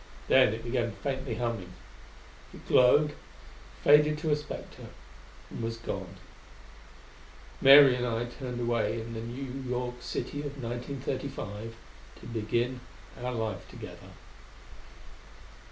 Then 0.27 0.51
it 0.51 0.63
began 0.63 0.93
faintly 0.93 1.35
humming. 1.35 1.73
It 2.55 2.67
glowed; 2.67 3.13
faded 3.83 4.17
to 4.17 4.31
a 4.31 4.35
spectre; 4.35 4.87
and 5.51 5.61
was 5.61 5.77
gone. 5.77 6.15
Mary 7.61 7.93
and 7.95 8.07
I 8.07 8.25
turned 8.25 8.59
away 8.59 8.99
into 8.99 9.13
the 9.21 9.27
New 9.27 9.61
York 9.69 10.01
City 10.01 10.39
of 10.39 10.59
1935, 10.59 11.75
to 12.21 12.25
begin 12.25 12.79
our 13.21 13.31
life 13.31 13.69
together. 13.69 14.09